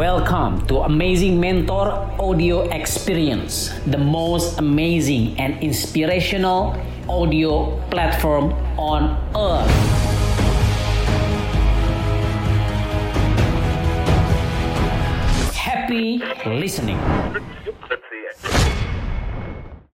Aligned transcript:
Welcome 0.00 0.64
to 0.72 0.88
Amazing 0.88 1.36
Mentor 1.36 1.92
Audio 2.16 2.64
Experience, 2.72 3.68
the 3.84 4.00
most 4.00 4.56
amazing 4.56 5.36
and 5.36 5.60
inspirational 5.60 6.72
audio 7.04 7.76
platform 7.92 8.56
on 8.80 9.12
earth. 9.36 9.68
Happy 15.52 16.24
listening. 16.48 16.96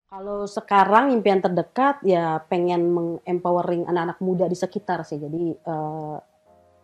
Kalau 0.07 0.46
sekarang 0.46 1.18
impian 1.18 1.43
terdekat 1.43 1.98
ya 2.07 2.46
pengen 2.46 2.95
mengempowering 2.95 3.91
anak-anak 3.91 4.23
muda 4.23 4.46
di 4.46 4.54
sekitar 4.54 5.02
sih. 5.02 5.18
Jadi 5.18 5.50
uh, 5.66 6.36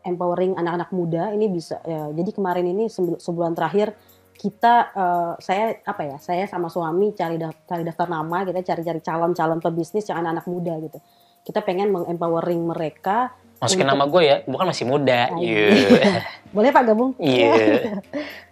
empowering 0.03 0.59
anak-anak 0.59 0.91
muda 0.91 1.33
ini 1.35 1.47
bisa 1.49 1.79
ya, 1.87 2.11
jadi 2.11 2.31
kemarin 2.35 2.67
ini 2.69 2.91
sebulan 3.19 3.55
terakhir 3.55 3.95
kita 4.37 4.75
uh, 4.97 5.33
saya 5.39 5.79
apa 5.87 6.03
ya 6.03 6.17
saya 6.19 6.45
sama 6.51 6.67
suami 6.67 7.15
cari 7.15 7.39
daftar, 7.39 7.63
cari 7.63 7.83
daftar 7.87 8.09
nama 8.11 8.43
kita 8.43 8.61
cari-cari 8.67 8.99
calon-calon 8.99 9.63
pebisnis 9.63 10.09
yang 10.11 10.19
anak-anak 10.19 10.47
muda 10.51 10.75
gitu. 10.83 10.99
Kita 11.43 11.63
pengen 11.63 11.91
mengempowering 11.95 12.63
mereka 12.67 13.35
Masukin 13.63 13.87
untuk, 13.87 13.95
nama 13.95 14.05
gue 14.11 14.23
ya, 14.27 14.37
bukan 14.43 14.67
masih 14.75 14.85
muda. 14.91 15.31
Yeah. 15.39 16.27
Boleh 16.57 16.75
Pak 16.75 16.83
gabung? 16.83 17.15
Iya. 17.23 17.55
Yeah. 17.63 18.03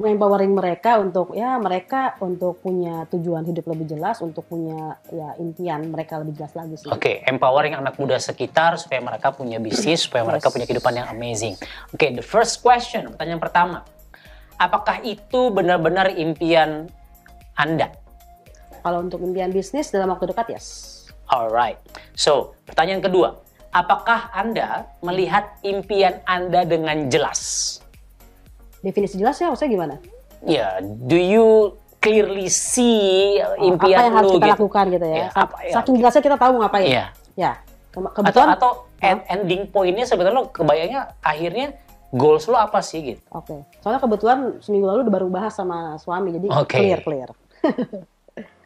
Mengempowering 0.01 0.55
mereka 0.55 0.97
untuk 1.03 1.37
ya 1.37 1.61
mereka 1.61 2.17
untuk 2.23 2.63
punya 2.63 3.05
tujuan 3.13 3.45
hidup 3.45 3.69
lebih 3.69 3.91
jelas, 3.91 4.23
untuk 4.23 4.47
punya 4.47 4.97
ya 5.13 5.37
impian 5.37 5.91
mereka 5.93 6.17
lebih 6.23 6.39
jelas 6.39 6.55
lagi 6.57 6.79
sih. 6.81 6.89
Oke, 6.89 6.97
okay. 6.97 7.15
empowering 7.29 7.77
anak 7.77 8.01
muda 8.01 8.17
sekitar 8.17 8.81
supaya 8.81 9.03
mereka 9.05 9.35
punya 9.35 9.61
bisnis, 9.61 10.07
supaya 10.07 10.25
yes. 10.25 10.31
mereka 10.33 10.47
punya 10.49 10.65
kehidupan 10.65 10.95
yang 10.97 11.09
amazing. 11.13 11.59
Oke, 11.93 12.07
okay, 12.07 12.11
the 12.17 12.25
first 12.25 12.65
question, 12.65 13.13
pertanyaan 13.13 13.43
pertama. 13.43 13.79
Apakah 14.57 15.05
itu 15.05 15.53
benar-benar 15.53 16.15
impian 16.17 16.89
Anda? 17.59 17.93
Kalau 18.81 19.05
untuk 19.05 19.21
impian 19.21 19.53
bisnis 19.53 19.93
dalam 19.93 20.09
waktu 20.15 20.31
dekat, 20.33 20.57
yes. 20.57 20.67
Alright. 21.29 21.77
So, 22.17 22.57
pertanyaan 22.65 23.05
kedua 23.05 23.50
apakah 23.71 24.31
Anda 24.35 24.91
melihat 25.03 25.59
impian 25.63 26.23
Anda 26.27 26.67
dengan 26.67 27.07
jelas? 27.11 27.79
Definisi 28.81 29.21
jelas 29.21 29.39
ya, 29.39 29.51
maksudnya 29.53 29.73
gimana? 29.73 29.95
Ya, 30.41 30.57
yeah, 30.57 30.73
do 30.83 31.19
you 31.19 31.77
clearly 32.01 32.49
see 32.49 33.37
oh, 33.45 33.61
impian 33.61 34.01
apa 34.01 34.07
yang 34.09 34.17
harus 34.17 34.33
kita 34.33 34.47
gitu? 34.49 34.55
lakukan 34.57 34.85
gitu 34.89 35.07
ya? 35.07 35.17
Yeah, 35.17 35.31
apa, 35.37 35.57
ya 35.61 35.75
Saking 35.77 35.97
jelasnya 36.01 36.23
kita 36.25 36.37
tahu 36.41 36.53
ngapain. 36.65 36.89
Yeah. 36.89 37.09
Ya. 37.37 37.53
Ke 37.93 37.99
kebetulan, 38.01 38.49
atau, 38.57 38.89
atau 38.89 39.05
oh. 39.05 39.33
ending 39.35 39.63
pointnya 39.69 40.07
sebenarnya 40.09 40.37
lo 40.41 40.45
kebayangnya 40.49 41.01
akhirnya 41.21 41.77
goals 42.11 42.49
lo 42.49 42.57
apa 42.57 42.81
sih 42.81 43.15
gitu? 43.15 43.23
Oke. 43.31 43.53
Okay. 43.53 43.61
Soalnya 43.85 44.01
kebetulan 44.01 44.39
seminggu 44.65 44.87
lalu 44.89 45.07
udah 45.07 45.15
baru 45.15 45.29
bahas 45.29 45.53
sama 45.53 46.01
suami, 46.01 46.33
jadi 46.35 46.47
okay. 46.51 46.79
clear 46.81 47.01
clear. 47.05 47.31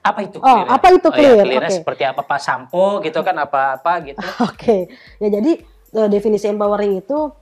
Apa 0.04 0.20
itu? 0.20 0.36
Oh, 0.36 0.44
clear? 0.44 0.66
apa 0.68 0.86
itu 0.92 1.08
clear? 1.08 1.32
Oh, 1.32 1.38
ya, 1.40 1.44
clear 1.48 1.64
okay. 1.64 1.76
seperti 1.80 2.02
apa 2.04 2.20
Pak 2.20 2.40
sampo 2.44 3.00
gitu 3.00 3.24
kan 3.24 3.36
apa-apa 3.40 3.92
gitu. 4.04 4.20
Oke. 4.44 4.52
Okay. 4.52 4.80
Ya 5.24 5.28
jadi 5.40 5.52
uh, 5.96 6.08
definisi 6.12 6.44
empowering 6.52 7.00
itu 7.00 7.32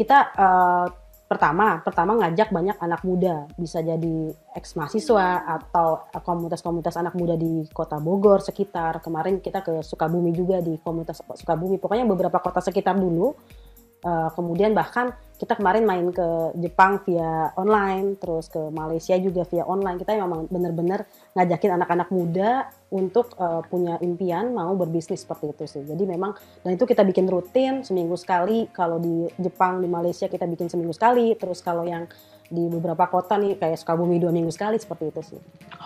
kita 0.00 0.32
uh, 0.32 0.88
pertama 1.26 1.82
pertama 1.82 2.14
ngajak 2.22 2.54
banyak 2.54 2.78
anak 2.78 3.02
muda 3.02 3.50
bisa 3.58 3.82
jadi 3.82 4.30
ex 4.54 4.78
mahasiswa 4.78 5.42
atau 5.58 6.06
komunitas-komunitas 6.22 6.94
anak 7.02 7.18
muda 7.18 7.34
di 7.34 7.66
kota 7.74 7.98
Bogor 7.98 8.38
sekitar 8.38 9.02
kemarin 9.02 9.42
kita 9.42 9.58
ke 9.58 9.82
Sukabumi 9.82 10.30
juga 10.30 10.62
di 10.62 10.78
komunitas 10.78 11.18
Sukabumi 11.26 11.82
pokoknya 11.82 12.06
beberapa 12.06 12.38
kota 12.38 12.62
sekitar 12.62 12.94
dulu 12.94 13.34
uh, 14.06 14.30
kemudian 14.38 14.70
bahkan 14.70 15.10
kita 15.36 15.52
kemarin 15.52 15.84
main 15.84 16.08
ke 16.16 16.56
Jepang 16.64 17.04
via 17.04 17.52
online, 17.60 18.16
terus 18.16 18.48
ke 18.48 18.72
Malaysia 18.72 19.12
juga 19.20 19.44
via 19.44 19.68
online. 19.68 20.00
Kita 20.00 20.16
memang 20.16 20.48
benar-benar 20.48 21.04
ngajakin 21.36 21.76
anak-anak 21.76 22.08
muda 22.08 22.72
untuk 22.88 23.36
uh, 23.36 23.60
punya 23.68 24.00
impian 24.00 24.56
mau 24.56 24.72
berbisnis 24.72 25.28
seperti 25.28 25.52
itu 25.52 25.64
sih. 25.68 25.82
Jadi 25.84 26.08
memang 26.08 26.32
dan 26.64 26.80
itu 26.80 26.88
kita 26.88 27.04
bikin 27.04 27.28
rutin 27.28 27.84
seminggu 27.84 28.16
sekali. 28.16 28.64
Kalau 28.72 28.96
di 28.96 29.28
Jepang, 29.36 29.84
di 29.84 29.88
Malaysia 29.92 30.24
kita 30.24 30.48
bikin 30.48 30.72
seminggu 30.72 30.96
sekali. 30.96 31.36
Terus 31.36 31.60
kalau 31.60 31.84
yang 31.84 32.08
di 32.48 32.72
beberapa 32.72 33.04
kota 33.10 33.36
nih 33.36 33.60
kayak 33.60 33.76
Sukabumi 33.76 34.16
dua 34.16 34.32
minggu 34.32 34.54
sekali 34.54 34.80
seperti 34.80 35.04
itu 35.12 35.20
sih. 35.34 35.40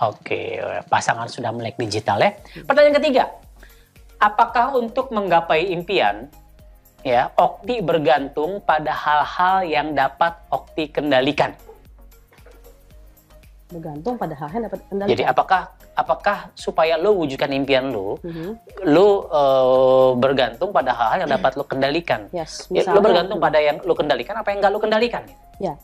Oke, 0.06 0.62
pasangan 0.86 1.26
sudah 1.26 1.50
melek 1.50 1.75
digital 1.75 2.22
ya. 2.22 2.38
Pertanyaan 2.69 3.03
ketiga, 3.03 3.34
apakah 4.22 4.78
untuk 4.78 5.10
menggapai 5.10 5.75
impian 5.75 6.30
ya 7.00 7.33
Okti 7.37 7.81
bergantung 7.81 8.61
pada 8.65 8.93
hal-hal 8.93 9.56
yang 9.65 9.93
dapat 9.97 10.37
Okti 10.53 10.93
kendalikan. 10.93 11.56
Bergantung 13.71 14.19
pada 14.19 14.34
hal 14.34 14.49
yang 14.50 14.65
dapat 14.66 14.81
kendalikan. 14.91 15.12
Jadi 15.15 15.22
apakah 15.25 15.62
apakah 15.94 16.39
supaya 16.56 16.97
lo 16.97 17.12
wujudkan 17.21 17.53
impian 17.53 17.93
lo, 17.93 18.16
mm-hmm. 18.25 18.50
lo 18.89 19.28
uh, 19.28 20.10
bergantung 20.16 20.72
pada 20.72 20.97
hal-hal 20.97 21.27
yang 21.27 21.33
dapat 21.37 21.53
lo 21.60 21.65
kendalikan. 21.69 22.27
Yes, 22.33 22.66
misalnya, 22.72 22.91
ya, 22.91 22.97
lo 22.97 23.00
bergantung 23.05 23.39
pada 23.39 23.59
yang 23.60 23.77
lo 23.84 23.93
kendalikan 23.93 24.34
apa 24.41 24.49
yang 24.50 24.59
nggak 24.65 24.72
lo 24.72 24.81
kendalikan. 24.81 25.22
Ya, 25.60 25.77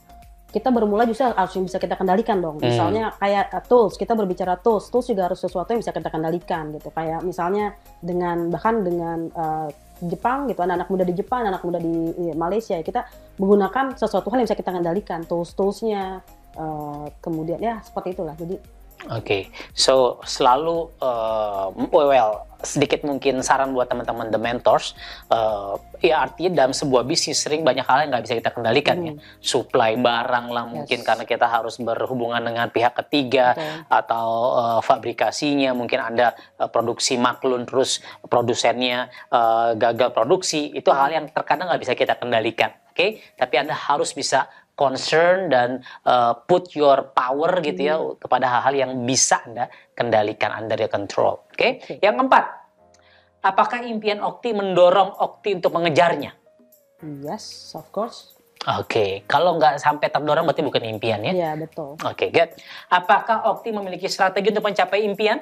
kita 0.50 0.72
bermula 0.72 1.04
justru 1.04 1.26
harus 1.26 1.52
yang 1.58 1.66
bisa 1.66 1.78
kita 1.82 1.98
kendalikan 1.98 2.38
dong. 2.38 2.56
Hmm. 2.62 2.70
Misalnya 2.70 3.12
kayak 3.18 3.52
uh, 3.52 3.64
tools, 3.66 3.98
kita 3.98 4.14
berbicara 4.14 4.56
tools, 4.62 4.88
tools 4.88 5.06
juga 5.10 5.28
harus 5.28 5.42
sesuatu 5.42 5.74
yang 5.74 5.80
bisa 5.82 5.92
kita 5.92 6.08
kendalikan 6.08 6.72
gitu. 6.72 6.88
Kayak 6.94 7.26
misalnya 7.26 7.74
dengan 8.00 8.48
bahkan 8.48 8.80
dengan 8.86 9.28
uh, 9.34 9.68
Jepang 10.04 10.44
gitu 10.44 10.60
anak-anak 10.60 10.88
muda 10.92 11.04
di 11.08 11.14
Jepang 11.16 11.48
anak 11.48 11.64
muda 11.64 11.80
di, 11.80 12.12
Malaysia 12.36 12.76
kita 12.84 13.08
menggunakan 13.40 13.96
sesuatu 13.96 14.28
hal 14.28 14.44
yang 14.44 14.48
bisa 14.48 14.58
kita 14.60 14.68
kendalikan 14.68 15.24
tools 15.24 15.56
toolsnya 15.56 16.20
uh, 16.60 17.08
kemudian 17.24 17.56
ya 17.56 17.80
seperti 17.80 18.12
itulah 18.12 18.36
jadi 18.36 18.60
Oke, 19.06 19.12
okay. 19.12 19.42
so 19.76 20.24
selalu 20.24 20.88
uh, 21.04 21.68
well 21.92 22.48
sedikit 22.64 23.04
mungkin 23.04 23.44
saran 23.44 23.76
buat 23.76 23.86
teman-teman 23.86 24.32
the 24.32 24.40
mentors, 24.40 24.96
uh, 25.28 25.76
ya 26.00 26.24
artinya 26.24 26.64
dalam 26.64 26.72
sebuah 26.72 27.04
bisnis 27.04 27.38
sering 27.38 27.62
banyak 27.62 27.84
hal 27.84 28.02
yang 28.02 28.10
nggak 28.16 28.24
bisa 28.24 28.34
kita 28.40 28.50
kendalikan 28.50 28.96
ya, 29.04 29.12
hmm. 29.14 29.20
ya, 29.20 29.38
supply 29.44 29.92
barang 30.00 30.46
lah 30.50 30.64
mungkin 30.66 30.98
yes. 31.02 31.06
karena 31.06 31.24
kita 31.28 31.46
harus 31.46 31.76
berhubungan 31.78 32.40
dengan 32.42 32.66
pihak 32.72 32.96
ketiga 33.04 33.54
okay. 33.54 33.84
atau 33.92 34.28
uh, 34.56 34.80
fabrikasinya, 34.80 35.76
mungkin 35.76 36.00
anda 36.00 36.32
uh, 36.58 36.66
produksi 36.66 37.20
maklun 37.20 37.68
terus 37.68 38.00
produsennya 38.26 39.12
uh, 39.30 39.76
gagal 39.76 40.10
produksi, 40.16 40.72
itu 40.72 40.88
hal 40.90 41.12
yang 41.12 41.28
terkadang 41.30 41.68
nggak 41.70 41.82
bisa 41.84 41.94
kita 41.94 42.16
kendalikan, 42.16 42.72
oke? 42.90 42.96
Okay? 42.96 43.20
Tapi 43.36 43.54
anda 43.60 43.76
harus 43.76 44.16
bisa 44.16 44.48
concern 44.76 45.48
dan 45.48 45.80
uh, 46.04 46.36
put 46.44 46.76
your 46.76 47.10
power 47.16 47.64
gitu 47.64 47.80
ya 47.80 47.96
hmm. 47.96 48.20
kepada 48.20 48.46
hal-hal 48.46 48.74
yang 48.76 48.92
bisa 49.08 49.40
Anda 49.42 49.72
kendalikan 49.96 50.52
under 50.52 50.76
your 50.76 50.92
control. 50.92 51.48
Oke. 51.50 51.56
Okay? 51.56 51.70
okay. 51.80 51.96
Yang 52.04 52.14
keempat, 52.22 52.44
apakah 53.40 53.80
impian 53.88 54.20
Okti 54.20 54.52
mendorong 54.52 55.16
Okti 55.16 55.56
untuk 55.56 55.72
mengejarnya? 55.72 56.36
Yes, 57.02 57.72
of 57.72 57.88
course. 57.88 58.36
Oke, 58.66 58.88
okay. 58.88 59.10
kalau 59.30 59.60
nggak 59.60 59.78
sampai 59.78 60.10
terdorong 60.10 60.42
berarti 60.42 60.64
bukan 60.64 60.82
impian 60.90 61.22
ya? 61.22 61.32
Iya, 61.32 61.50
betul. 61.54 61.94
Oke, 62.02 62.26
okay, 62.26 62.28
good. 62.34 62.50
Apakah 62.90 63.46
Okti 63.52 63.70
memiliki 63.70 64.10
strategi 64.10 64.50
untuk 64.50 64.64
mencapai 64.66 65.06
impian? 65.06 65.38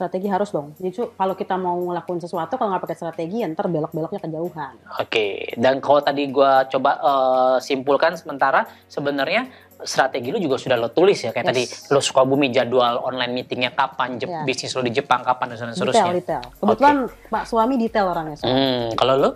Strategi 0.00 0.32
harus 0.32 0.48
dong. 0.48 0.72
Jadi 0.80 1.12
kalau 1.12 1.36
kita 1.36 1.60
mau 1.60 1.76
ngelakuin 1.76 2.24
sesuatu 2.24 2.56
kalau 2.56 2.72
nggak 2.72 2.88
pakai 2.88 2.96
strategi, 2.96 3.44
ntar 3.44 3.68
belok-beloknya 3.68 4.24
kejauhan. 4.24 4.80
Oke. 4.96 5.52
Dan 5.60 5.84
kalau 5.84 6.00
tadi 6.00 6.32
gue 6.32 6.52
coba 6.72 6.90
uh, 7.04 7.56
simpulkan 7.60 8.16
sementara, 8.16 8.64
sebenarnya 8.88 9.52
strategi 9.84 10.32
lu 10.32 10.40
juga 10.40 10.56
sudah 10.60 10.76
lo 10.76 10.92
tulis 10.92 11.16
ya 11.16 11.32
kayak 11.32 11.52
yes. 11.52 11.52
tadi 11.52 11.64
lo 11.92 12.00
suka 12.04 12.20
bumi 12.24 12.52
jadwal 12.52 13.00
online 13.00 13.32
meetingnya 13.32 13.72
kapan 13.72 14.20
yeah. 14.20 14.44
bisnis 14.44 14.76
lo 14.76 14.84
di 14.84 14.92
Jepang 14.92 15.20
kapan 15.20 15.52
dan 15.52 15.76
seterusnya. 15.76 16.08
Detail, 16.08 16.16
detail. 16.16 16.42
Kebetulan 16.56 16.96
okay. 17.04 17.28
Pak 17.28 17.44
suami 17.44 17.74
detail 17.76 18.06
orangnya. 18.08 18.36
Hmm, 18.40 18.96
kalau 18.96 19.14
lo? 19.20 19.30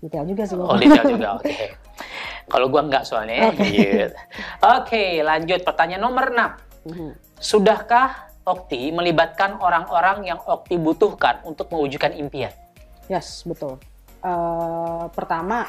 Detail 0.00 0.24
juga 0.24 0.42
sih. 0.48 0.56
Oh 0.56 0.76
detail 0.80 1.04
juga, 1.12 1.28
oke. 1.36 1.44
Okay. 1.44 1.68
Kalau 2.46 2.66
gua 2.72 2.82
nggak 2.88 3.04
soalnya. 3.04 3.52
Oke, 3.52 3.58
okay. 3.58 3.72
Gitu. 3.72 4.16
okay, 4.64 5.08
lanjut 5.20 5.60
pertanyaan 5.64 6.02
nomor 6.04 6.30
6. 6.32 6.36
Mm 6.86 6.92
-hmm. 6.94 7.10
Sudahkah 7.36 8.35
Okti 8.46 8.94
melibatkan 8.94 9.58
orang-orang 9.58 10.22
yang 10.30 10.38
Okti 10.38 10.78
butuhkan 10.78 11.42
untuk 11.42 11.66
mewujudkan 11.74 12.14
impian. 12.14 12.54
Yes, 13.10 13.42
betul. 13.42 13.82
Uh, 14.22 15.10
pertama, 15.10 15.66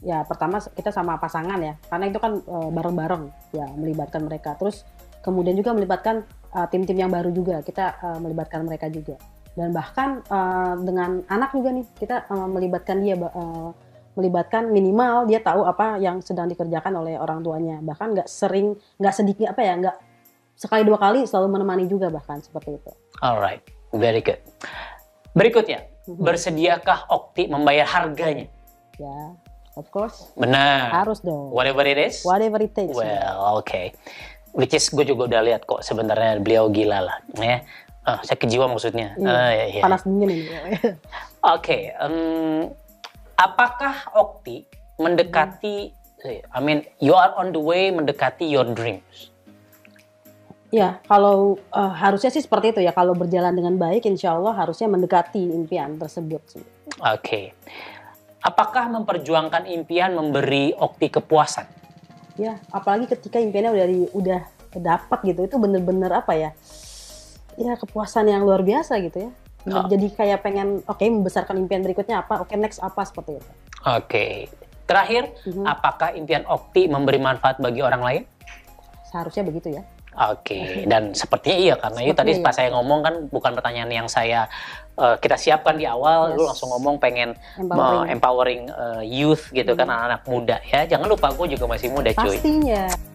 ya 0.00 0.24
pertama 0.24 0.64
kita 0.72 0.88
sama 0.88 1.20
pasangan 1.20 1.60
ya, 1.60 1.76
karena 1.92 2.08
itu 2.08 2.16
kan 2.16 2.40
uh, 2.40 2.72
bareng-bareng 2.72 3.28
ya 3.52 3.68
melibatkan 3.76 4.24
mereka. 4.24 4.56
Terus 4.56 4.88
kemudian 5.20 5.52
juga 5.52 5.76
melibatkan 5.76 6.24
uh, 6.56 6.64
tim-tim 6.72 6.96
yang 6.96 7.12
baru 7.12 7.28
juga, 7.36 7.60
kita 7.60 8.00
uh, 8.00 8.16
melibatkan 8.16 8.64
mereka 8.64 8.88
juga. 8.88 9.20
Dan 9.52 9.76
bahkan 9.76 10.24
uh, 10.32 10.80
dengan 10.80 11.20
anak 11.28 11.52
juga 11.52 11.68
nih, 11.68 11.84
kita 12.00 12.32
uh, 12.32 12.48
melibatkan 12.48 12.96
dia. 13.04 13.20
Uh, 13.20 13.76
melibatkan 14.18 14.74
minimal 14.74 15.22
dia 15.30 15.38
tahu 15.38 15.62
apa 15.62 15.96
yang 16.02 16.18
sedang 16.18 16.50
dikerjakan 16.50 16.98
oleh 16.98 17.14
orang 17.14 17.46
tuanya 17.46 17.78
bahkan 17.78 18.10
nggak 18.10 18.26
sering 18.26 18.74
nggak 18.98 19.14
sedikit 19.14 19.54
apa 19.54 19.62
ya 19.62 19.72
nggak 19.78 19.96
sekali 20.60 20.84
dua 20.84 21.00
kali 21.00 21.24
selalu 21.24 21.56
menemani 21.56 21.88
juga 21.88 22.12
bahkan 22.12 22.44
seperti 22.44 22.76
itu. 22.76 22.92
Alright, 23.24 23.64
very 23.96 24.20
good. 24.20 24.36
Berikutnya, 25.32 25.88
mm-hmm. 26.04 26.20
bersediakah 26.20 27.08
Okti 27.08 27.48
membayar 27.48 27.88
harganya? 27.88 28.44
Ya. 29.00 29.32
Of 29.80 29.88
course. 29.88 30.28
Benar. 30.36 30.92
Harus 30.92 31.24
dong. 31.24 31.48
Whatever 31.56 31.86
it 31.88 31.96
is. 31.96 32.20
Whatever 32.26 32.60
it 32.60 32.76
takes. 32.76 32.92
Well, 32.92 33.56
oke. 33.56 33.64
Okay. 33.64 33.96
Which 34.52 34.76
is 34.76 34.84
gue 34.92 35.06
juga 35.06 35.30
udah 35.30 35.40
lihat 35.46 35.62
kok 35.64 35.80
sebenarnya 35.80 36.42
beliau 36.42 36.68
gila 36.68 37.06
lah, 37.06 37.16
ya. 37.38 37.64
Uh, 38.04 38.18
saya 38.26 38.36
kejiwa 38.36 38.66
maksudnya. 38.68 39.14
Iya. 39.16 39.30
Uh, 39.30 39.50
ya, 39.54 39.64
ya. 39.78 39.82
Panas 39.86 40.02
dingin 40.04 40.28
ini. 40.28 40.44
Oke, 41.56 41.94
apakah 43.38 43.94
Okti 44.12 44.66
mendekati, 45.00 45.94
I 46.52 46.60
mean, 46.60 46.84
you 47.00 47.16
are 47.16 47.32
on 47.38 47.54
the 47.54 47.62
way 47.62 47.88
mendekati 47.94 48.50
your 48.50 48.68
dreams? 48.74 49.30
Ya, 50.70 51.02
kalau 51.10 51.58
eh, 51.74 51.92
harusnya 51.98 52.30
sih 52.30 52.42
seperti 52.42 52.70
itu 52.70 52.80
ya. 52.86 52.94
Kalau 52.94 53.18
berjalan 53.18 53.50
dengan 53.50 53.74
baik, 53.74 54.06
insya 54.06 54.38
Allah 54.38 54.54
harusnya 54.54 54.86
mendekati 54.86 55.50
impian 55.50 55.98
tersebut. 55.98 56.62
Oke. 57.02 57.54
Apakah 58.40 58.88
memperjuangkan 58.88 59.66
impian 59.68 60.14
memberi 60.14 60.72
Okti 60.78 61.10
kepuasan? 61.12 61.66
Ya, 62.38 62.56
apalagi 62.72 63.10
ketika 63.10 63.36
impiannya 63.36 63.74
udah 63.74 63.86
di, 63.90 64.00
udah 64.16 64.40
dapat 64.80 65.18
gitu, 65.28 65.44
itu 65.44 65.56
bener-bener 65.60 66.08
apa 66.14 66.32
ya? 66.38 66.50
Ya 67.58 67.76
kepuasan 67.76 68.30
yang 68.30 68.46
luar 68.46 68.64
biasa 68.64 68.96
gitu 69.02 69.28
ya. 69.28 69.30
Oh. 69.68 69.84
Jadi 69.90 70.08
kayak 70.16 70.40
pengen, 70.40 70.80
oke 70.88 71.04
membesarkan 71.04 71.60
impian 71.60 71.84
berikutnya 71.84 72.24
apa? 72.24 72.40
Oke 72.40 72.56
next 72.56 72.80
apa 72.80 73.04
seperti 73.04 73.36
itu. 73.36 73.50
Oke. 73.84 74.48
Terakhir, 74.88 75.36
Mhm. 75.44 75.66
apakah 75.68 76.16
impian 76.16 76.48
Okti 76.48 76.88
memberi 76.88 77.20
manfaat 77.20 77.60
bagi 77.60 77.84
orang 77.84 78.00
lain? 78.00 78.22
Seharusnya 79.04 79.44
begitu 79.44 79.68
ya. 79.76 79.84
Oke, 80.10 80.84
dan 80.90 81.14
sepertinya 81.14 81.56
iya 81.56 81.74
karena 81.78 82.00
itu 82.02 82.12
tadi 82.12 82.34
Sepertinya 82.34 82.44
pas 82.44 82.54
saya 82.58 82.68
ngomong 82.74 83.00
kan 83.00 83.14
bukan 83.30 83.52
pertanyaan 83.54 83.90
yang 83.94 84.08
saya 84.10 84.50
eh, 84.98 85.16
kita 85.18 85.38
siapkan 85.38 85.78
di 85.78 85.86
awal, 85.86 86.34
lu 86.34 86.42
Yes. 86.44 86.50
langsung 86.50 86.68
ngomong 86.74 86.98
pengen 86.98 87.38
Empowering. 87.54 88.10
empowering 88.10 88.62
eh, 88.68 89.02
youth 89.06 89.48
gitu 89.50 89.72
kan 89.78 89.86
anak-anak 89.86 90.22
muda 90.26 90.56
ya. 90.66 90.86
Jangan 90.86 91.06
lupa 91.08 91.30
gue 91.30 91.46
juga 91.54 91.64
masih 91.70 91.88
muda 91.94 92.10
cuy. 92.10 92.36
Pastinya. 92.36 93.09